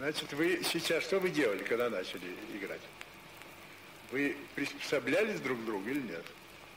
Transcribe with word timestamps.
Значит, 0.00 0.32
вы 0.32 0.62
сейчас 0.64 1.04
что 1.04 1.20
вы 1.20 1.28
делали, 1.28 1.62
когда 1.62 1.90
начали 1.90 2.34
играть? 2.54 2.80
Вы 4.10 4.34
приспособлялись 4.54 5.40
друг 5.40 5.60
к 5.60 5.64
другу 5.66 5.90
или 5.90 6.00
нет? 6.00 6.24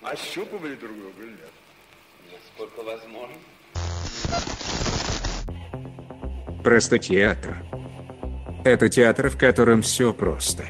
Ощупывали 0.02 0.76
друг 0.76 0.92
друга 0.92 1.24
или 1.24 1.30
нет? 1.30 1.54
Насколько 2.34 2.84
возможно. 2.84 3.38
Просто 6.66 7.00
театр. 7.00 7.64
Это 8.66 8.90
театр, 8.90 9.30
в 9.30 9.38
котором 9.38 9.84
все 9.84 10.14
просто. 10.14 10.68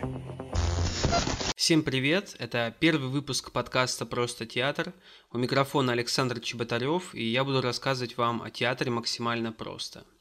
Всем 1.55 1.81
привет! 1.81 2.35
Это 2.37 2.71
первый 2.79 3.09
выпуск 3.09 3.51
подкаста 3.51 4.05
«Просто 4.05 4.45
театр». 4.45 4.93
У 5.31 5.39
микрофона 5.39 5.93
Александр 5.93 6.39
Чеботарев, 6.39 7.15
и 7.15 7.23
я 7.23 7.43
буду 7.43 7.61
рассказывать 7.61 8.15
вам 8.15 8.43
о 8.43 8.51
театре 8.51 8.91
максимально 8.91 9.51
просто– 9.51 10.03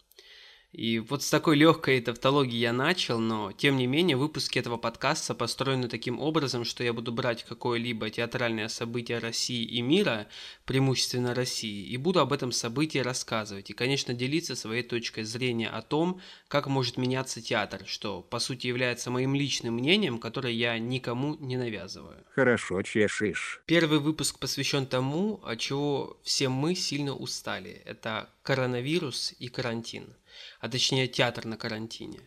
и 0.73 1.01
вот 1.01 1.23
с 1.23 1.29
такой 1.29 1.57
легкой 1.57 2.01
тавтологии 2.01 2.57
я 2.57 2.73
начал, 2.73 3.19
но 3.19 3.53
тем 3.53 3.77
не 3.77 3.87
менее 3.87 4.17
выпуски 4.17 4.59
этого 4.59 4.79
подкаста 4.79 5.35
построены 5.35 5.87
таким 5.87 6.19
образом, 6.19 6.65
что 6.65 6.83
я 6.83 6.95
буду 6.95 7.13
брать 7.13 7.45
какое-либо 7.45 8.09
театральное 8.09 8.69
событие 8.69 9.19
России 9.19 9.65
и 9.65 9.83
мира, 9.83 10.29
преимущественно 10.65 11.35
России, 11.35 11.85
и 11.85 11.99
буду 11.99 12.21
об 12.21 12.33
этом 12.33 12.53
событии 12.53 12.99
рассказывать 12.99 13.69
и, 13.69 13.75
конечно, 13.75 14.15
делиться 14.15 14.57
своей 14.57 14.83
точкой 14.83 15.25
зрения 15.25 15.69
о 15.69 15.83
том, 15.83 16.23
как 16.49 16.69
может 16.69 16.97
меняться 16.97 17.43
театр, 17.43 17.83
что 17.85 18.23
по 18.23 18.39
сути 18.39 18.67
является 18.67 19.11
моим 19.11 19.35
личным 19.35 19.75
мнением, 19.75 20.19
которое 20.19 20.55
я 20.55 20.79
никому 20.79 21.37
не 21.37 21.59
навязываю. 21.59 22.25
Хорошо 22.35 22.81
чешешь. 22.81 23.61
Первый 23.67 23.99
выпуск 23.99 24.39
посвящен 24.39 24.87
тому, 24.87 25.39
от 25.45 25.59
чего 25.59 26.19
все 26.23 26.49
мы 26.49 26.75
сильно 26.75 27.15
устали. 27.15 27.83
Это 27.85 28.31
коронавирус 28.43 29.35
и 29.39 29.49
карантин 29.49 30.15
а 30.61 30.69
точнее 30.69 31.09
театр 31.09 31.45
на 31.45 31.57
карантине. 31.57 32.21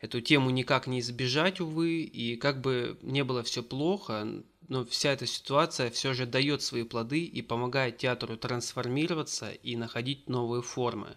Эту 0.00 0.20
тему 0.20 0.50
никак 0.50 0.86
не 0.86 1.00
избежать, 1.00 1.60
увы, 1.60 2.02
и 2.02 2.36
как 2.36 2.60
бы 2.60 2.98
не 3.02 3.24
было 3.24 3.42
все 3.42 3.62
плохо, 3.62 4.42
но 4.68 4.84
вся 4.84 5.12
эта 5.12 5.26
ситуация 5.26 5.90
все 5.90 6.12
же 6.14 6.26
дает 6.26 6.62
свои 6.62 6.84
плоды 6.84 7.24
и 7.24 7.42
помогает 7.42 7.98
театру 7.98 8.36
трансформироваться 8.36 9.50
и 9.50 9.76
находить 9.76 10.28
новые 10.28 10.62
формы. 10.62 11.16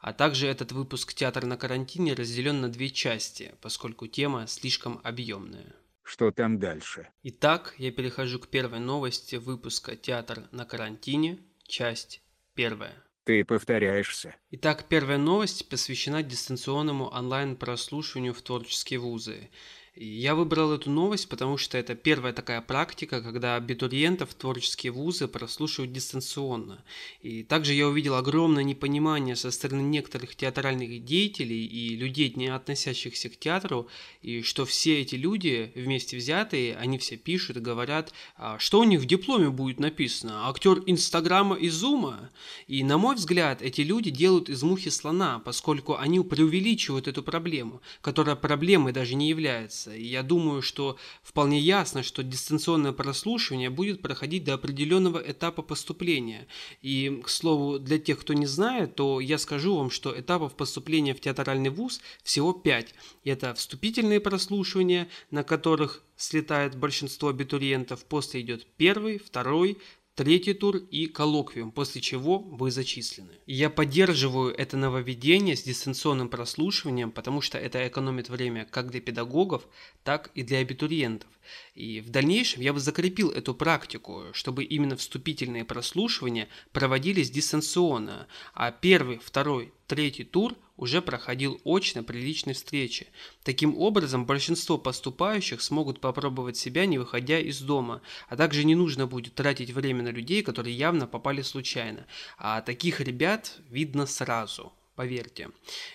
А 0.00 0.12
также 0.12 0.48
этот 0.48 0.72
выпуск 0.72 1.14
«Театр 1.14 1.46
на 1.46 1.56
карантине» 1.56 2.14
разделен 2.14 2.60
на 2.60 2.68
две 2.68 2.90
части, 2.90 3.54
поскольку 3.60 4.08
тема 4.08 4.48
слишком 4.48 5.00
объемная. 5.04 5.76
Что 6.02 6.32
там 6.32 6.58
дальше? 6.58 7.08
Итак, 7.22 7.74
я 7.78 7.92
перехожу 7.92 8.40
к 8.40 8.48
первой 8.48 8.80
новости 8.80 9.36
выпуска 9.36 9.94
«Театр 9.94 10.48
на 10.50 10.64
карантине», 10.64 11.38
часть 11.68 12.20
первая. 12.54 13.02
Ты 13.24 13.44
повторяешься. 13.44 14.34
Итак, 14.50 14.86
первая 14.88 15.16
новость 15.16 15.68
посвящена 15.68 16.24
дистанционному 16.24 17.06
онлайн-прослушиванию 17.06 18.34
в 18.34 18.42
творческие 18.42 18.98
вузы. 18.98 19.48
Я 19.94 20.34
выбрал 20.34 20.72
эту 20.72 20.90
новость, 20.90 21.28
потому 21.28 21.58
что 21.58 21.76
это 21.76 21.94
первая 21.94 22.32
такая 22.32 22.62
практика, 22.62 23.20
когда 23.20 23.56
абитуриентов 23.56 24.32
творческие 24.32 24.90
вузы 24.90 25.28
прослушивают 25.28 25.92
дистанционно. 25.92 26.82
И 27.20 27.42
также 27.42 27.74
я 27.74 27.86
увидел 27.86 28.14
огромное 28.14 28.62
непонимание 28.62 29.36
со 29.36 29.50
стороны 29.50 29.82
некоторых 29.82 30.34
театральных 30.34 31.04
деятелей 31.04 31.66
и 31.66 31.94
людей, 31.94 32.32
не 32.34 32.48
относящихся 32.48 33.28
к 33.28 33.36
театру, 33.36 33.86
и 34.22 34.40
что 34.40 34.64
все 34.64 35.02
эти 35.02 35.16
люди 35.16 35.70
вместе 35.74 36.16
взятые, 36.16 36.74
они 36.76 36.96
все 36.96 37.18
пишут 37.18 37.58
и 37.58 37.60
говорят, 37.60 38.14
«А 38.36 38.58
что 38.58 38.80
у 38.80 38.84
них 38.84 39.00
в 39.00 39.06
дипломе 39.06 39.50
будет 39.50 39.78
написано, 39.78 40.48
актер 40.48 40.82
Инстаграма 40.86 41.56
и 41.56 41.68
Зума. 41.68 42.30
И 42.66 42.82
на 42.82 42.96
мой 42.96 43.16
взгляд, 43.16 43.60
эти 43.60 43.82
люди 43.82 44.10
делают 44.10 44.48
из 44.48 44.62
мухи 44.62 44.88
слона, 44.88 45.38
поскольку 45.38 45.96
они 45.96 46.20
преувеличивают 46.20 47.08
эту 47.08 47.22
проблему, 47.22 47.82
которая 48.00 48.36
проблемой 48.36 48.94
даже 48.94 49.16
не 49.16 49.28
является 49.28 49.81
меняется. 49.86 49.94
И 49.94 50.06
я 50.06 50.22
думаю, 50.22 50.62
что 50.62 50.96
вполне 51.22 51.58
ясно, 51.58 52.02
что 52.02 52.22
дистанционное 52.22 52.92
прослушивание 52.92 53.70
будет 53.70 54.02
проходить 54.02 54.44
до 54.44 54.54
определенного 54.54 55.18
этапа 55.18 55.62
поступления. 55.62 56.46
И, 56.82 57.20
к 57.24 57.28
слову, 57.28 57.78
для 57.78 57.98
тех, 57.98 58.20
кто 58.20 58.34
не 58.34 58.46
знает, 58.46 58.94
то 58.94 59.20
я 59.20 59.38
скажу 59.38 59.76
вам, 59.76 59.90
что 59.90 60.18
этапов 60.18 60.54
поступления 60.54 61.14
в 61.14 61.20
театральный 61.20 61.70
вуз 61.70 62.00
всего 62.22 62.52
пять. 62.52 62.94
Это 63.24 63.54
вступительные 63.54 64.20
прослушивания, 64.20 65.08
на 65.30 65.42
которых 65.42 66.02
слетает 66.16 66.76
большинство 66.76 67.28
абитуриентов, 67.28 68.04
после 68.04 68.42
идет 68.42 68.66
первый, 68.76 69.18
второй, 69.18 69.78
третий 70.14 70.52
тур 70.52 70.76
и 70.76 71.06
коллоквиум, 71.06 71.72
после 71.72 72.00
чего 72.00 72.38
вы 72.38 72.70
зачислены. 72.70 73.32
я 73.46 73.70
поддерживаю 73.70 74.54
это 74.54 74.76
нововведение 74.76 75.56
с 75.56 75.62
дистанционным 75.62 76.28
прослушиванием, 76.28 77.10
потому 77.10 77.40
что 77.40 77.58
это 77.58 77.86
экономит 77.86 78.28
время 78.28 78.66
как 78.70 78.90
для 78.90 79.00
педагогов, 79.00 79.66
так 80.04 80.30
и 80.34 80.42
для 80.42 80.58
абитуриентов. 80.58 81.28
И 81.74 82.00
в 82.00 82.10
дальнейшем 82.10 82.62
я 82.62 82.72
бы 82.72 82.80
закрепил 82.80 83.30
эту 83.30 83.54
практику, 83.54 84.26
чтобы 84.32 84.64
именно 84.64 84.96
вступительные 84.96 85.64
прослушивания 85.64 86.48
проводились 86.72 87.30
дистанционно, 87.30 88.28
а 88.54 88.70
первый, 88.70 89.18
второй, 89.18 89.72
третий 89.86 90.24
тур 90.24 90.54
уже 90.82 91.00
проходил 91.00 91.60
очно 91.62 92.02
при 92.02 92.18
личной 92.18 92.54
встрече. 92.54 93.06
Таким 93.44 93.78
образом, 93.78 94.26
большинство 94.26 94.78
поступающих 94.78 95.62
смогут 95.62 96.00
попробовать 96.00 96.56
себя, 96.56 96.86
не 96.86 96.98
выходя 96.98 97.38
из 97.38 97.60
дома, 97.60 98.02
а 98.28 98.36
также 98.36 98.64
не 98.64 98.74
нужно 98.74 99.06
будет 99.06 99.36
тратить 99.36 99.70
время 99.70 100.02
на 100.02 100.08
людей, 100.08 100.42
которые 100.42 100.76
явно 100.76 101.06
попали 101.06 101.42
случайно. 101.42 102.04
А 102.36 102.62
таких 102.62 103.00
ребят 103.00 103.58
видно 103.70 104.06
сразу 104.06 104.72
поверьте. 104.96 105.50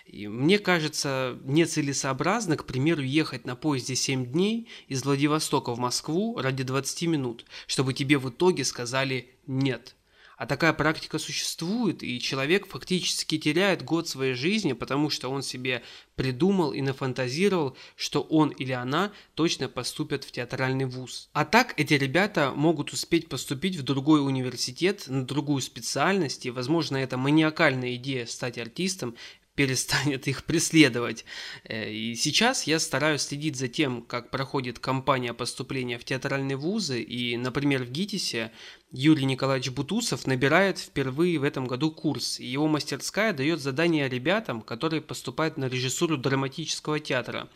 И 0.05 0.27
мне 0.29 0.57
кажется 0.57 1.37
нецелесообразно, 1.43 2.55
к 2.55 2.65
примеру, 2.65 3.01
ехать 3.01 3.45
на 3.45 3.57
поезде 3.57 3.95
7 3.95 4.25
дней 4.25 4.69
из 4.87 5.03
Владивостока 5.03 5.73
в 5.73 5.79
Москву 5.79 6.39
ради 6.39 6.63
20 6.63 7.03
минут, 7.03 7.45
чтобы 7.67 7.93
тебе 7.93 8.17
в 8.17 8.29
итоге 8.29 8.63
сказали 8.63 9.35
«нет». 9.45 9.95
А 10.37 10.45
такая 10.45 10.71
практика 10.71 11.17
существует, 11.17 12.03
и 12.03 12.19
человек 12.19 12.67
фактически 12.67 13.39
теряет 13.39 13.83
год 13.83 14.07
своей 14.07 14.35
жизни, 14.35 14.73
потому 14.73 15.09
что 15.09 15.29
он 15.29 15.41
себе 15.41 15.81
придумал 16.15 16.73
и 16.73 16.81
нафантазировал, 16.81 17.75
что 17.95 18.21
он 18.21 18.49
или 18.49 18.71
она 18.71 19.11
точно 19.33 19.67
поступят 19.67 20.23
в 20.23 20.31
театральный 20.31 20.85
вуз. 20.85 21.29
А 21.33 21.43
так 21.43 21.73
эти 21.77 21.95
ребята 21.95 22.53
могут 22.55 22.93
успеть 22.93 23.29
поступить 23.29 23.77
в 23.77 23.83
другой 23.83 24.23
университет, 24.23 25.05
на 25.07 25.25
другую 25.25 25.61
специальность, 25.61 26.45
и, 26.45 26.51
возможно, 26.51 26.97
эта 26.97 27.17
маниакальная 27.17 27.95
идея 27.95 28.27
стать 28.27 28.59
артистом 28.59 29.15
перестанет 29.57 30.28
их 30.28 30.44
преследовать. 30.45 31.25
Э, 31.63 31.91
и 31.91 32.16
сейчас 32.16 32.63
я 32.63 32.79
стараюсь 32.79 33.23
следить 33.23 33.57
за 33.57 33.68
тем, 33.68 34.03
как 34.03 34.29
проходит 34.29 34.79
кампания 34.79 35.34
поступления 35.34 35.97
в 35.97 36.06
театральные 36.06 36.56
вузы, 36.56 37.01
и, 37.01 37.35
например, 37.35 37.84
в 37.84 37.91
ГИТИСе 37.91 38.51
Юрий 38.91 39.25
Николаевич 39.25 39.72
Бутусов 39.72 40.28
набирает 40.28 40.78
впервые 40.78 41.40
в 41.40 41.44
этом 41.44 41.66
году 41.66 41.91
курс, 41.91 42.40
и 42.40 42.46
его 42.46 42.67
мастерская 42.67 43.34
дает 43.34 43.59
задания 43.59 44.07
ребятам, 44.07 44.62
которые 44.62 45.01
поступают 45.01 45.57
на 45.57 45.66
режиссуру 45.66 46.17
драматического 46.17 47.00
театра. 47.00 47.50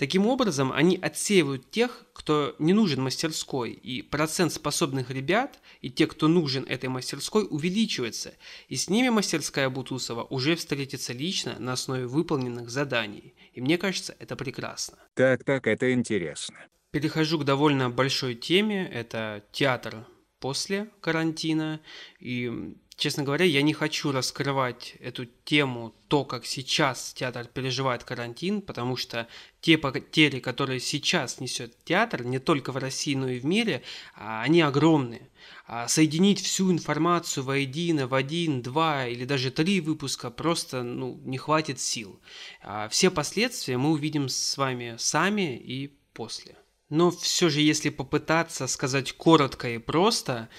Таким 0.00 0.26
образом, 0.26 0.72
они 0.72 0.96
отсеивают 0.96 1.70
тех, 1.70 2.06
кто 2.14 2.56
не 2.58 2.72
нужен 2.72 3.02
мастерской, 3.02 3.72
и 3.72 4.00
процент 4.00 4.50
способных 4.50 5.10
ребят 5.10 5.60
и 5.82 5.90
тех, 5.90 6.08
кто 6.08 6.26
нужен 6.26 6.64
этой 6.64 6.88
мастерской, 6.88 7.46
увеличивается, 7.50 8.32
и 8.68 8.76
с 8.76 8.88
ними 8.88 9.10
мастерская 9.10 9.68
Бутусова 9.68 10.24
уже 10.24 10.56
встретится 10.56 11.12
лично 11.12 11.56
на 11.58 11.74
основе 11.74 12.06
выполненных 12.06 12.70
заданий. 12.70 13.34
И 13.52 13.60
мне 13.60 13.76
кажется, 13.76 14.16
это 14.18 14.36
прекрасно. 14.36 14.96
Так, 15.12 15.44
так, 15.44 15.66
это 15.66 15.92
интересно. 15.92 16.56
Перехожу 16.92 17.38
к 17.38 17.44
довольно 17.44 17.90
большой 17.90 18.36
теме, 18.36 18.88
это 18.88 19.44
театр 19.52 20.06
после 20.38 20.88
карантина, 21.02 21.78
и 22.20 22.74
честно 23.00 23.22
говоря, 23.22 23.46
я 23.46 23.62
не 23.62 23.72
хочу 23.72 24.12
раскрывать 24.12 24.94
эту 25.00 25.24
тему, 25.44 25.94
то, 26.08 26.24
как 26.24 26.44
сейчас 26.44 27.14
театр 27.14 27.46
переживает 27.46 28.04
карантин, 28.04 28.60
потому 28.60 28.96
что 28.96 29.26
те 29.62 29.78
потери, 29.78 30.38
которые 30.38 30.80
сейчас 30.80 31.40
несет 31.40 31.82
театр, 31.84 32.24
не 32.24 32.38
только 32.38 32.72
в 32.72 32.76
России, 32.76 33.14
но 33.14 33.28
и 33.28 33.40
в 33.40 33.46
мире, 33.46 33.82
а, 34.14 34.42
они 34.42 34.60
огромные. 34.60 35.30
А 35.66 35.88
соединить 35.88 36.42
всю 36.42 36.70
информацию 36.70 37.42
воедино 37.42 38.06
в 38.06 38.14
один, 38.14 38.60
два 38.60 39.06
или 39.06 39.24
даже 39.24 39.50
три 39.50 39.80
выпуска 39.80 40.30
просто 40.30 40.82
ну, 40.82 41.18
не 41.24 41.38
хватит 41.38 41.80
сил. 41.80 42.20
А 42.62 42.88
все 42.90 43.10
последствия 43.10 43.78
мы 43.78 43.92
увидим 43.92 44.28
с 44.28 44.58
вами 44.58 44.96
сами 44.98 45.56
и 45.56 45.96
после. 46.12 46.56
Но 46.90 47.10
все 47.10 47.48
же, 47.48 47.62
если 47.62 47.88
попытаться 47.88 48.66
сказать 48.66 49.12
коротко 49.12 49.70
и 49.70 49.78
просто, 49.78 50.50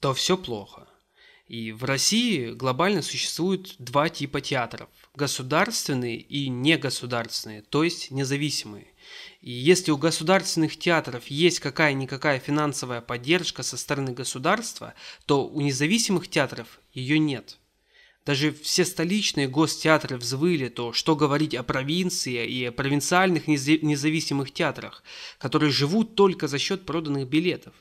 то 0.00 0.14
все 0.14 0.36
плохо. 0.36 0.85
И 1.46 1.70
в 1.70 1.84
России 1.84 2.50
глобально 2.50 3.02
существует 3.02 3.76
два 3.78 4.08
типа 4.08 4.40
театров– 4.40 4.88
государственные 5.14 6.16
и 6.16 6.48
негосударственные, 6.48 7.62
то 7.62 7.84
есть 7.84 8.10
независимые. 8.10 8.88
И 9.40 9.52
если 9.52 9.92
у 9.92 9.96
государственных 9.96 10.76
театров 10.76 11.28
есть 11.28 11.60
какая-никакая 11.60 12.40
финансовая 12.40 13.00
поддержка 13.00 13.62
со 13.62 13.76
стороны 13.76 14.12
государства, 14.12 14.94
то 15.24 15.46
у 15.46 15.60
независимых 15.60 16.28
театров 16.28 16.80
ее 16.92 17.20
нет. 17.20 17.58
Даже 18.26 18.52
все 18.52 18.84
столичные 18.84 19.46
гостеатры 19.46 20.16
взвыли, 20.16 20.68
то 20.68 20.92
что 20.92 21.14
говорить 21.14 21.54
о 21.54 21.62
провинции 21.62 22.44
и 22.44 22.64
о 22.64 22.72
провинциальных 22.72 23.46
независимых 23.46 24.52
театрах, 24.52 25.04
которые 25.38 25.70
живут 25.70 26.16
только 26.16 26.48
за 26.48 26.58
счет 26.58 26.84
проданных 26.84 27.28
билетов. 27.28 27.72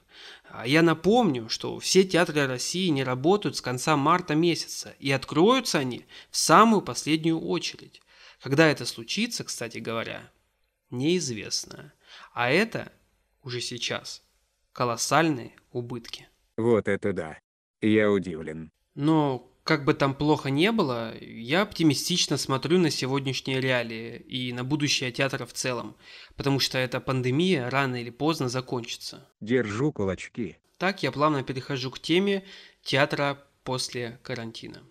А 0.47 0.67
я 0.67 0.83
напомню, 0.83 1.49
что 1.49 1.79
все 1.79 2.03
театры 2.03 2.45
России 2.45 2.89
не 2.89 3.03
работают 3.03 3.57
с 3.57 3.61
конца 3.61 3.97
марта 3.97 4.35
месяца, 4.35 4.95
и 4.99 5.11
откроются 5.11 5.79
они 5.79 6.05
в 6.29 6.37
самую 6.37 6.83
последнюю 6.83 7.39
очередь. 7.39 8.03
Когда 8.39 8.67
это 8.67 8.85
случится, 8.85 9.43
кстати 9.43 9.79
говоря, 9.79 10.31
неизвестно. 10.91 11.91
А 12.33 12.51
это 12.51 12.91
уже 13.41 13.61
сейчас 13.61 14.21
колоссальные 14.73 15.53
убытки. 15.71 16.29
Вот 16.55 16.87
это 16.87 17.13
да. 17.13 17.39
Я 17.81 18.11
удивлен. 18.11 18.71
Но 18.93 19.51
как 19.65 19.83
бы 19.83 19.95
там 19.95 20.13
плохо 20.13 20.51
не 20.51 20.71
было, 20.71 21.13
я 21.19 21.63
оптимистично 21.63 22.37
смотрю 22.37 22.77
на 22.77 22.91
сегодняшние 22.91 23.59
реалии 23.59 24.17
и 24.19 24.53
на 24.53 24.63
будущее 24.63 25.11
театра 25.11 25.47
в 25.47 25.53
целом, 25.53 25.95
потому 26.35 26.59
что 26.59 26.77
эта 26.77 26.99
пандемия 26.99 27.67
рано 27.71 27.99
или 27.99 28.11
поздно 28.11 28.47
закончится. 28.47 29.27
Держу 29.41 29.91
кулачки. 29.91 30.57
Так 30.77 31.01
я 31.01 31.11
плавно 31.11 31.41
перехожу 31.43 31.89
к 31.89 31.99
теме 31.99 32.45
театра 32.83 33.43
после 33.63 34.19
карантина. 34.21 34.83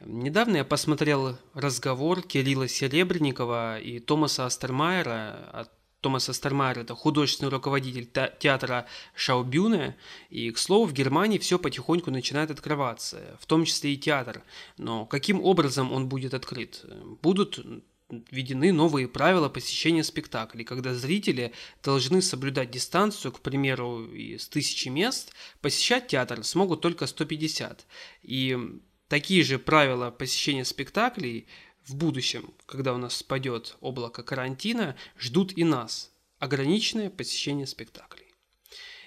Недавно 0.00 0.58
я 0.58 0.64
посмотрел 0.64 1.38
разговор 1.54 2.20
Кирилла 2.20 2.68
Серебренникова 2.68 3.78
и 3.78 3.98
Томаса 3.98 4.44
Остермайера 4.44 5.48
о 5.54 5.64
Томас 6.02 6.28
Остермайер– 6.28 6.78
это 6.80 6.94
художественный 6.94 7.50
руководитель 7.50 8.10
театра 8.38 8.86
Шаубюне, 9.14 9.96
и, 10.30 10.50
к 10.50 10.58
слову, 10.58 10.86
в 10.86 10.92
Германии 10.92 11.38
все 11.38 11.58
потихоньку 11.58 12.10
начинает 12.10 12.50
открываться, 12.50 13.38
в 13.40 13.46
том 13.46 13.64
числе 13.64 13.94
и 13.94 13.96
театр. 13.96 14.42
Но 14.78 15.06
каким 15.06 15.40
образом 15.40 15.92
он 15.92 16.08
будет 16.08 16.34
открыт? 16.34 16.84
Будут 17.22 17.64
введены 18.30 18.72
новые 18.72 19.08
правила 19.08 19.48
посещения 19.48 20.04
спектаклей, 20.04 20.64
когда 20.64 20.92
зрители 20.92 21.52
должны 21.82 22.20
соблюдать 22.20 22.70
дистанцию, 22.70 23.32
к 23.32 23.40
примеру, 23.40 24.04
из 24.06 24.48
тысячи 24.48 24.88
мест, 24.88 25.32
посещать 25.60 26.08
театр 26.08 26.42
смогут 26.44 26.80
только 26.80 27.06
150. 27.06 27.86
И 28.22 28.58
такие 29.08 29.44
же 29.44 29.58
правила 29.58 30.10
посещения 30.10 30.64
спектаклей 30.64 31.46
в 31.86 31.94
будущем, 31.94 32.52
когда 32.66 32.94
у 32.94 32.98
нас 32.98 33.16
спадет 33.16 33.76
облако 33.80 34.22
карантина, 34.22 34.96
ждут 35.18 35.56
и 35.56 35.64
нас 35.64 36.10
ограниченное 36.38 37.10
посещение 37.10 37.66
спектаклей. 37.66 38.34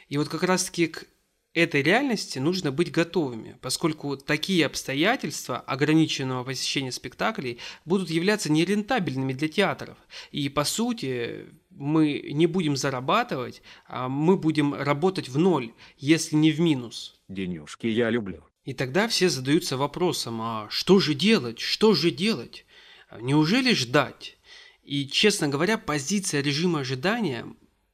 И 0.08 0.18
вот 0.18 0.30
как 0.30 0.44
раз-таки 0.44 0.88
к 0.88 1.06
этой 1.54 1.82
реальности 1.82 2.38
нужно 2.38 2.72
быть 2.72 2.92
готовыми, 2.92 3.58
поскольку 3.62 4.18
такие 4.18 4.66
обстоятельства 4.66 5.58
ограниченного 5.58 6.44
посещения 6.44 6.92
спектаклей 6.92 7.60
будут 7.86 8.10
являться 8.10 8.52
нерентабельными 8.52 9.34
для 9.34 9.48
театров. 9.48 9.98
И 10.32 10.50
по 10.50 10.66
сути 10.66 11.46
мы 11.70 12.30
не 12.32 12.46
будем 12.46 12.76
зарабатывать, 12.76 13.62
а 13.88 14.10
мы 14.10 14.38
будем 14.38 14.74
работать 14.74 15.30
в 15.30 15.38
ноль, 15.38 15.74
если 15.98 16.36
не 16.36 16.52
в 16.52 16.60
минус. 16.60 17.20
Денюшки 17.30 17.88
я 17.88 18.10
люблю. 18.10 18.44
И 18.66 18.74
тогда 18.74 19.08
все 19.08 19.30
задаются 19.30 19.78
вопросом, 19.78 20.42
а 20.42 20.68
что 20.72 21.00
же 21.00 21.14
делать, 21.14 21.60
что 21.60 21.94
же 21.94 22.10
делать? 22.10 22.66
Неужели 23.22 23.74
ждать? 23.74 24.38
И, 24.84 25.08
честно 25.08 25.48
говоря, 25.48 25.78
позиция 25.78 26.42
режима 26.42 26.80
ожидания 26.80 27.46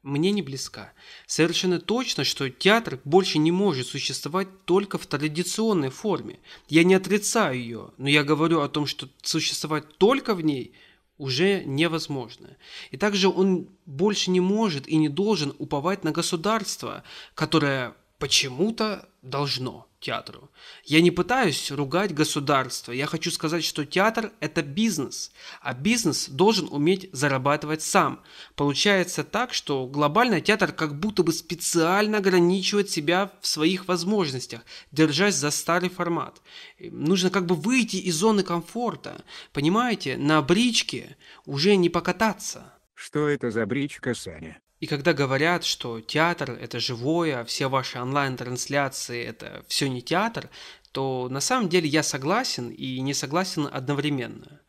мне 0.01 0.31
не 0.31 0.41
близка. 0.41 0.93
Совершенно 1.27 1.79
точно, 1.79 2.23
что 2.23 2.49
театр 2.49 2.99
больше 3.03 3.37
не 3.37 3.51
может 3.51 3.87
существовать 3.87 4.65
только 4.65 4.97
в 4.97 5.05
традиционной 5.05 5.89
форме. 5.89 6.39
Я 6.69 6.85
не 6.85 6.95
отрицаю 6.95 7.59
ее, 7.59 7.91
но 7.97 8.09
я 8.09 8.23
говорю 8.23 8.61
о 8.61 8.69
том, 8.69 8.87
что 8.87 9.09
существовать 9.21 9.97
только 9.97 10.33
в 10.33 10.41
ней 10.41 10.73
уже 11.17 11.63
невозможно. 11.65 12.57
И 12.89 12.97
также 12.97 13.27
он 13.27 13.69
больше 13.85 14.31
не 14.31 14.39
может 14.39 14.87
и 14.87 14.95
не 14.95 15.09
должен 15.09 15.53
уповать 15.59 16.03
на 16.03 16.11
государство, 16.11 17.03
которое 17.35 17.93
почему-то 18.17 19.07
должно 19.21 19.90
театру. 20.01 20.51
Я 20.83 21.01
не 21.01 21.11
пытаюсь 21.11 21.71
ругать 21.71 22.13
государство. 22.13 22.91
Я 22.91 23.05
хочу 23.05 23.31
сказать, 23.31 23.63
что 23.63 23.85
театр– 23.85 24.33
это 24.41 24.61
бизнес, 24.61 25.31
а 25.61 25.73
бизнес 25.73 26.27
должен 26.27 26.67
уметь 26.71 27.09
зарабатывать 27.13 27.81
сам. 27.81 28.21
Получается 28.55 29.23
так, 29.23 29.53
что 29.53 29.87
глобальный 29.87 30.41
театр 30.41 30.73
как 30.73 30.99
будто 30.99 31.23
бы 31.23 31.31
специально 31.31 32.17
ограничивает 32.17 32.89
себя 32.89 33.31
в 33.39 33.47
своих 33.47 33.87
возможностях, 33.87 34.61
держась 34.91 35.35
за 35.35 35.51
старый 35.51 35.89
формат. 35.89 36.41
Нужно 36.79 37.29
как 37.29 37.45
бы 37.45 37.55
выйти 37.55 37.97
из 37.97 38.15
зоны 38.15 38.43
комфорта. 38.43 39.23
Понимаете, 39.53 40.17
на 40.17 40.41
бричке 40.41 41.15
уже 41.45 41.75
не 41.75 41.89
покататься. 41.89 42.73
Что 42.95 43.27
это 43.27 43.51
за 43.51 43.65
бричка, 43.65 44.13
Саня? 44.13 44.59
И 44.81 44.87
когда 44.87 45.13
говорят, 45.13 45.63
что 45.63 46.01
театр– 46.01 46.51
это 46.61 46.79
живое, 46.79 47.39
а 47.39 47.45
все 47.45 47.69
ваши 47.69 47.99
онлайн-трансляции– 47.99 49.23
это 49.25 49.63
все 49.67 49.87
не 49.87 50.01
театр, 50.01 50.49
то 50.91 51.29
на 51.29 51.39
самом 51.39 51.69
деле 51.69 51.87
я 51.87 52.01
согласен 52.01 52.69
и 52.69 52.99
не 52.99 53.13
согласен 53.13 53.69
одновременно. 53.71 54.59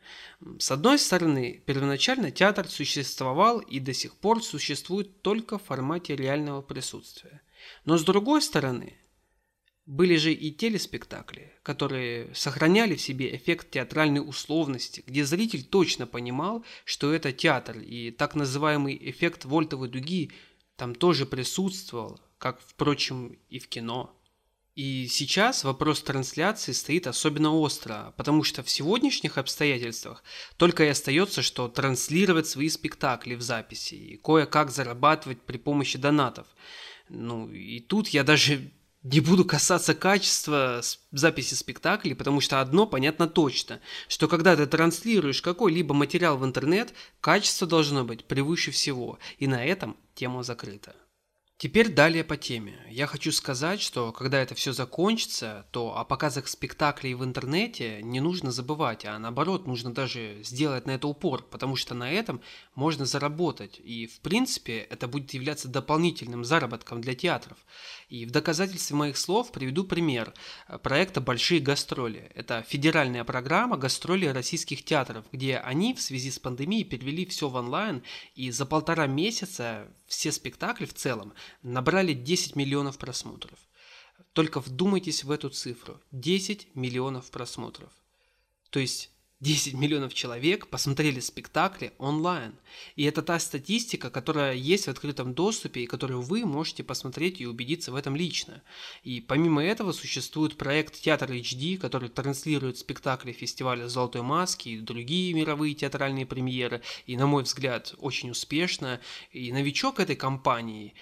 С 0.59 0.69
одной 0.69 0.99
стороны, 0.99 1.63
первоначально 1.65 2.29
театр 2.29 2.69
существовал 2.69 3.57
и 3.57 3.79
до 3.79 3.93
сих 3.93 4.15
пор 4.15 4.43
существует 4.43 5.23
только 5.23 5.57
в 5.57 5.63
формате 5.63 6.15
реального 6.15 6.61
присутствия. 6.61 7.41
Но 7.83 7.97
с 7.97 8.03
другой 8.03 8.43
стороны, 8.43 8.97
были 9.85 10.15
же 10.15 10.31
и 10.31 10.51
телеспектакли, 10.51 11.51
которые 11.61 12.33
сохраняли 12.33 12.95
в 12.95 13.01
себе 13.01 13.35
эффект 13.35 13.71
театральной 13.71 14.21
условности, 14.21 15.03
где 15.05 15.25
зритель 15.25 15.63
точно 15.63 16.07
понимал, 16.07 16.63
что 16.85 17.13
это 17.13 17.33
театр, 17.33 17.79
и 17.79 18.11
так 18.11 18.35
называемый 18.35 18.97
эффект 19.09 19.45
вольтовой 19.45 19.89
дуги 19.89 20.31
там 20.77 20.95
тоже 20.95 21.25
присутствовал, 21.25 22.19
как, 22.37 22.61
впрочем, 22.61 23.37
и 23.49 23.59
в 23.59 23.67
кино. 23.67 24.17
И 24.75 25.07
сейчас 25.07 25.63
вопрос 25.63 26.01
трансляции 26.01 26.71
стоит 26.71 27.05
особенно 27.05 27.53
остро, 27.53 28.13
потому 28.17 28.43
что 28.43 28.63
в 28.63 28.69
сегодняшних 28.69 29.37
обстоятельствах 29.37 30.23
только 30.57 30.85
и 30.85 30.87
остается, 30.87 31.43
что 31.43 31.67
транслировать 31.67 32.47
свои 32.47 32.69
спектакли 32.69 33.35
в 33.35 33.41
записи 33.43 33.93
и 33.93 34.17
кое-как 34.17 34.71
зарабатывать 34.71 35.41
при 35.41 35.57
помощи 35.57 35.99
донатов. 35.99 36.47
Ну 37.07 37.51
и 37.51 37.81
тут 37.81 38.07
я 38.07 38.23
даже 38.23 38.71
не 39.03 39.19
буду 39.19 39.43
касаться 39.45 39.93
качества 39.93 40.81
записи 41.11 41.53
спектаклей, 41.53 42.15
потому 42.15 42.39
что 42.39 42.61
одно 42.61 42.87
понятно 42.87 43.27
точно, 43.27 43.81
что 44.07 44.27
когда 44.27 44.55
ты 44.55 44.65
транслируешь 44.65 45.41
какой-либо 45.41 45.93
материал 45.93 46.37
в 46.37 46.45
интернет, 46.45 46.93
качество 47.19 47.67
должно 47.67 48.05
быть 48.05 48.25
превыше 48.25 48.71
всего, 48.71 49.19
и 49.37 49.47
на 49.47 49.63
этом 49.63 49.97
тема 50.15 50.43
закрыта. 50.43 50.95
Теперь 51.57 51.93
далее 51.93 52.25
по 52.25 52.35
теме. 52.35 52.77
Я 52.89 53.07
хочу 53.07 53.31
сказать, 53.31 53.79
что 53.79 54.11
когда 54.11 54.41
это 54.41 54.53
все 54.53 54.73
закончится, 54.73 55.65
то 55.71 55.97
о 55.97 56.03
показах 56.03 56.47
спектаклей 56.47 57.13
в 57.13 57.23
интернете 57.23 58.01
не 58.01 58.19
нужно 58.19 58.51
забывать, 58.51 59.05
а 59.05 59.17
наоборот, 59.17 59.65
нужно 59.65 59.93
даже 59.93 60.39
сделать 60.43 60.85
на 60.85 60.91
это 60.91 61.07
упор, 61.07 61.43
потому 61.43 61.75
что 61.77 61.93
на 61.93 62.11
этом 62.11 62.41
можно 62.75 63.05
заработать. 63.05 63.79
И 63.83 64.07
в 64.07 64.19
принципе 64.19 64.79
это 64.79 65.07
будет 65.07 65.33
являться 65.33 65.67
дополнительным 65.67 66.43
заработком 66.43 67.01
для 67.01 67.15
театров. 67.15 67.57
И 68.09 68.25
в 68.25 68.31
доказательстве 68.31 68.95
моих 68.95 69.17
слов 69.17 69.51
приведу 69.51 69.83
пример 69.83 70.33
проекта 70.81 71.21
«Большие 71.21 71.59
гастроли». 71.59 72.31
Это 72.35 72.65
федеральная 72.67 73.23
программа 73.23 73.77
гастролей 73.77 74.31
российских 74.31 74.83
театров, 74.83 75.25
где 75.31 75.57
они 75.57 75.93
в 75.93 76.01
связи 76.01 76.31
с 76.31 76.39
пандемией 76.39 76.83
перевели 76.83 77.25
все 77.25 77.49
в 77.49 77.55
онлайн, 77.55 78.03
и 78.35 78.51
за 78.51 78.65
полтора 78.65 79.07
месяца 79.07 79.87
все 80.07 80.31
спектакли 80.31 80.85
в 80.85 80.93
целом 80.93 81.33
набрали 81.61 82.13
10 82.13 82.55
миллионов 82.55 82.97
просмотров. 82.97 83.59
Только 84.33 84.59
вдумайтесь 84.59 85.23
в 85.23 85.31
эту 85.31 85.49
цифру. 85.49 86.01
10 86.11 86.75
миллионов 86.75 87.29
просмотров. 87.29 87.91
То 88.71 88.79
есть 88.79 89.12
10 89.43 89.73
миллионов 89.73 90.13
человек 90.13 90.67
посмотрели 90.67 91.19
спектакли 91.19 91.91
онлайн. 91.97 92.55
И 92.95 93.03
это 93.03 93.21
та 93.21 93.37
статистика, 93.39 94.09
которая 94.09 94.55
есть 94.55 94.85
в 94.85 94.89
открытом 94.89 95.33
доступе 95.33 95.81
и 95.81 95.85
которую 95.85 96.21
вы 96.21 96.45
можете 96.45 96.81
посмотреть 96.81 97.41
и 97.41 97.45
убедиться 97.45 97.91
в 97.91 97.95
этом 97.95 98.15
лично. 98.15 98.63
И 99.03 99.19
помимо 99.19 99.61
этого 99.61 99.91
существует 99.91 100.55
проект 100.55 100.93
Театр 100.93 101.29
HD, 101.29 101.77
который 101.77 102.07
транслирует 102.07 102.77
спектакли 102.77 103.33
фестиваля 103.33 103.89
Золотой 103.89 104.21
Маски 104.21 104.69
и 104.69 104.79
другие 104.79 105.33
мировые 105.33 105.75
театральные 105.75 106.25
премьеры. 106.25 106.81
И, 107.05 107.17
на 107.17 107.27
мой 107.27 107.43
взгляд, 107.43 107.93
очень 107.97 108.29
успешно. 108.29 109.01
И 109.31 109.51
новичок 109.51 109.99
этой 109.99 110.15
компании 110.15 110.93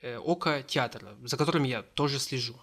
э, 0.00 0.16
Око 0.16 0.62
Театра, 0.66 1.18
за 1.22 1.36
которым 1.36 1.64
я 1.64 1.82
тоже 1.82 2.18
слежу. 2.18 2.56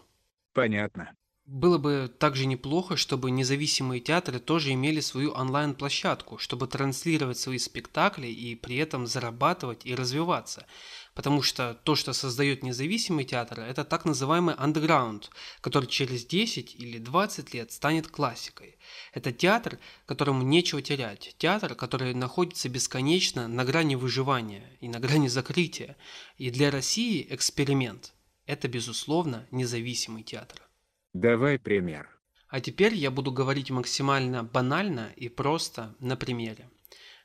Понятно. 0.54 1.16
Было 1.52 1.80
бы 1.80 2.14
также 2.20 2.46
неплохо, 2.46 2.96
чтобы 2.96 3.32
независимые 3.32 4.02
театры 4.02 4.38
тоже 4.38 4.72
имели 4.74 5.00
свою 5.00 5.32
онлайн-площадку, 5.32 6.38
чтобы 6.38 6.68
транслировать 6.68 7.40
свои 7.40 7.58
спектакли 7.58 8.28
и 8.28 8.54
при 8.54 8.76
этом 8.76 9.08
зарабатывать 9.08 9.84
и 9.84 9.96
развиваться. 9.96 10.68
Потому 11.16 11.42
что 11.42 11.74
то, 11.84 11.96
что 11.96 12.14
создает 12.14 12.62
независимый 12.62 13.26
театр, 13.26 13.62
это 13.62 13.84
так 13.84 14.06
называемый 14.06 14.54
андеграунд, 14.54 15.32
который 15.62 15.88
через 15.88 16.24
10 16.24 16.76
или 16.76 17.00
20 17.00 17.52
лет 17.56 17.72
станет 17.72 18.08
классикой. 18.08 18.78
Это 19.12 19.32
театр, 19.32 19.80
которому 20.06 20.44
нечего 20.44 20.84
терять. 20.84 21.36
Театр, 21.40 21.74
который 21.74 22.14
находится 22.14 22.70
бесконечно 22.70 23.48
на 23.48 23.66
грани 23.66 23.96
выживания 23.96 24.78
и 24.82 24.88
на 24.88 25.00
грани 25.00 25.30
закрытия. 25.30 25.98
И 26.38 26.52
для 26.52 26.70
России 26.70 27.26
эксперимент– 27.28 28.14
это, 28.46 28.68
безусловно, 28.68 29.48
независимый 29.50 30.22
театр. 30.22 30.69
Давай 31.14 31.58
пример. 31.58 32.08
А 32.50 32.62
теперь 32.62 32.94
я 32.94 33.10
буду 33.10 33.32
говорить 33.32 33.72
максимально 33.72 34.44
банально 34.44 35.12
и 35.16 35.28
просто 35.28 35.96
на 36.00 36.16
примере. 36.16 36.70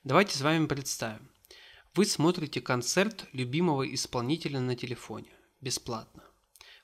Давайте 0.05 0.39
с 0.39 0.41
вами 0.41 0.65
представим. 0.65 1.31
Вы 1.95 2.07
смотрите 2.07 2.63
концерт 2.63 3.27
любимого 3.33 3.83
исполнителя 3.95 4.59
на 4.59 4.75
телефоне, 4.75 5.29
бесплатно. 5.61 6.23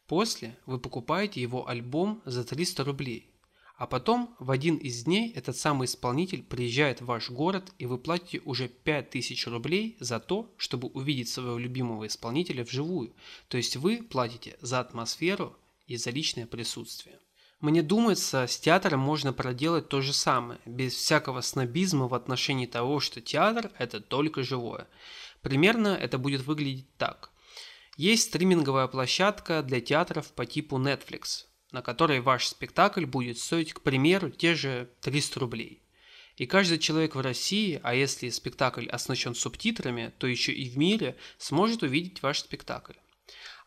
После 0.06 0.58
вы 0.66 0.78
покупаете 0.78 1.40
его 1.40 1.66
альбом 1.66 2.20
за 2.26 2.44
300 2.44 2.84
рублей. 2.84 3.32
А 3.76 3.86
потом 3.86 4.36
в 4.38 4.50
один 4.50 4.76
из 4.76 5.04
дней 5.04 5.32
этот 5.32 5.56
самый 5.56 5.86
исполнитель 5.86 6.42
приезжает 6.42 7.00
в 7.00 7.06
ваш 7.06 7.30
город 7.30 7.72
и 7.78 7.86
вы 7.86 7.96
платите 7.96 8.42
уже 8.44 8.68
5000 8.68 9.46
рублей 9.46 9.96
за 10.00 10.20
то, 10.20 10.52
чтобы 10.58 10.88
увидеть 10.88 11.30
своего 11.30 11.56
любимого 11.56 12.06
исполнителя 12.06 12.62
вживую. 12.62 13.14
То 13.48 13.56
есть 13.56 13.76
вы 13.76 14.02
платите 14.02 14.58
за 14.60 14.80
атмосферу 14.80 15.56
и 15.90 15.96
за 15.96 16.10
личное 16.10 16.46
присутствие. 16.46 17.18
Мне 17.58 17.82
думается, 17.82 18.46
с 18.46 18.60
театром 18.60 19.00
можно 19.00 19.32
проделать 19.32 19.88
то 19.88 20.00
же 20.00 20.12
самое, 20.12 20.60
без 20.64 20.94
всякого 20.94 21.40
снобизма 21.40 22.06
в 22.06 22.14
отношении 22.14 22.66
того, 22.66 23.00
что 23.00 23.20
театр– 23.20 23.72
это 23.78 24.00
только 24.00 24.44
живое. 24.44 24.86
Примерно 25.42 25.88
это 25.88 26.16
будет 26.16 26.42
выглядеть 26.42 26.96
так. 26.96 27.32
Есть 27.96 28.28
стриминговая 28.28 28.86
площадка 28.86 29.64
для 29.64 29.80
театров 29.80 30.30
по 30.32 30.46
типу 30.46 30.78
Netflix, 30.78 31.46
на 31.72 31.82
которой 31.82 32.20
ваш 32.20 32.46
спектакль 32.46 33.04
будет 33.04 33.38
стоить, 33.38 33.72
к 33.72 33.80
примеру, 33.80 34.30
те 34.30 34.54
же 34.54 34.90
300 35.00 35.40
рублей. 35.40 35.82
И 36.36 36.46
каждый 36.46 36.78
человек 36.78 37.16
в 37.16 37.20
России, 37.20 37.80
а 37.82 37.96
если 37.96 38.28
спектакль 38.28 38.88
оснащен 38.88 39.34
субтитрами, 39.34 40.14
то 40.18 40.28
еще 40.28 40.52
и 40.52 40.70
в 40.70 40.78
мире, 40.78 41.16
сможет 41.36 41.82
увидеть 41.82 42.22
ваш 42.22 42.38
спектакль. 42.38 42.94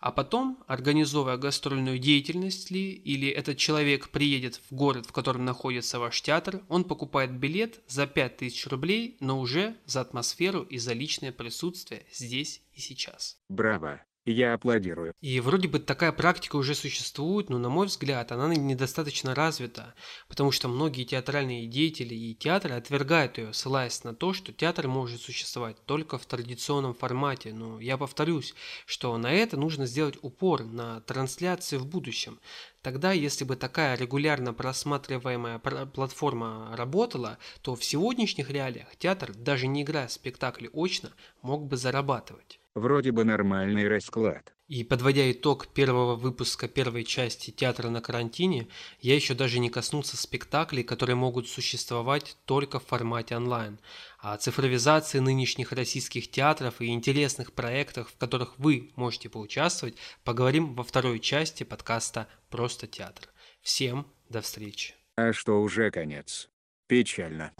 А 0.03 0.11
потом, 0.11 0.61
организовывая 0.67 1.37
гастрольную 1.37 1.97
деятельность 1.97 2.69
ли, 2.69 2.91
или 2.91 3.29
этот 3.29 3.55
человек 3.55 4.09
приедет 4.09 4.59
в 4.69 4.75
город, 4.75 5.05
в 5.05 5.13
котором 5.13 5.45
находится 5.45 5.97
ваш 5.97 6.21
театр, 6.21 6.61
он 6.67 6.83
покупает 6.83 7.31
билет 7.31 7.79
за 7.87 8.05
5000 8.05 8.67
рублей, 8.67 9.15
но 9.21 9.39
уже 9.39 9.77
за 9.85 10.01
атмосферу 10.01 10.63
и 10.63 10.77
за 10.77 10.91
личное 10.91 11.31
присутствие 11.31 12.05
здесь 12.11 12.61
и 12.73 12.81
сейчас. 12.81 13.37
Браво. 13.47 14.01
Я 14.25 14.53
аплодирую. 14.53 15.13
И 15.19 15.41
вроде 15.41 15.67
бы 15.67 15.79
такая 15.79 16.13
практика 16.13 16.55
уже 16.55 16.75
существует, 16.75 17.49
но 17.49 17.57
на 17.57 17.67
мой 17.67 17.87
взгляд 17.87 18.31
она 18.31 18.47
недостаточно 18.55 19.35
развита, 19.35 19.93
потому 20.29 20.51
что 20.51 20.69
многие 20.69 21.03
театральные 21.03 21.67
деятели 21.67 22.15
и 22.15 22.33
театры 22.33 22.75
отвергают 22.75 23.37
ее, 23.37 23.51
ссылаясь 23.51 24.01
на 24.05 24.15
то, 24.15 24.31
что 24.31 24.53
театр 24.53 24.87
может 24.87 25.19
существовать 25.19 25.75
только 25.85 26.17
в 26.17 26.25
традиционном 26.25 26.93
формате. 26.93 27.51
Но 27.51 27.81
я 27.81 27.97
повторюсь, 27.97 28.53
что 28.85 29.17
на 29.17 29.29
это 29.29 29.57
нужно 29.57 29.85
сделать 29.85 30.17
упор, 30.21 30.63
на 30.63 31.01
трансляции 31.01 31.75
в 31.75 31.85
будущем. 31.85 32.39
Тогда, 32.81 33.11
если 33.11 33.43
бы 33.43 33.57
такая 33.57 33.97
регулярно 33.97 34.53
просматриваемая 34.53 35.59
платформа 35.59 36.73
работала, 36.77 37.39
то 37.61 37.75
в 37.75 37.83
сегодняшних 37.83 38.49
реалиях 38.49 38.95
театр, 38.97 39.33
даже 39.33 39.67
не 39.67 39.83
играя 39.83 40.07
спектакли 40.07 40.69
очно, 40.73 41.11
мог 41.41 41.65
бы 41.65 41.75
зарабатывать. 41.75 42.61
Вроде 42.75 43.11
бы 43.11 43.23
нормальный 43.23 43.87
расклад. 43.87 44.53
И 44.67 44.83
подводя 44.83 45.31
итог 45.31 45.67
первого 45.67 46.15
выпуска 46.15 46.67
первой 46.67 47.03
части 47.03 47.51
«Театра 47.51 47.89
на 47.89 48.01
карантине», 48.01 48.67
я 48.99 49.13
еще 49.13 49.35
даже 49.35 49.59
не 49.59 49.69
коснулся 49.69 50.17
спектаклей, 50.17 50.83
которые 50.83 51.15
могут 51.15 51.47
существовать 51.47 52.35
только 52.45 52.79
в 52.79 52.85
формате 52.85 53.35
онлайн. 53.35 53.77
О 54.17 54.35
цифровизации 54.37 55.19
нынешних 55.19 55.71
российских 55.71 56.31
театров 56.31 56.81
и 56.81 56.87
интересных 56.87 57.53
проектах, 57.53 58.09
в 58.09 58.17
которых 58.17 58.57
вы 58.57 58.91
можете 58.95 59.29
поучаствовать, 59.29 59.95
поговорим 60.23 60.73
во 60.73 60.83
второй 60.83 61.19
части 61.19 61.63
подкаста 61.63 62.27
«Просто 62.49 62.87
театр». 62.87 63.29
Всем 63.61 64.07
до 64.29 64.41
встречи. 64.41 64.95
А 65.15 65.33
что 65.33 65.61
уже 65.61 65.91
конец? 65.91 66.49
Печально. 66.87 67.53